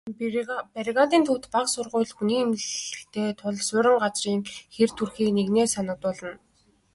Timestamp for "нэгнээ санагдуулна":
5.35-6.33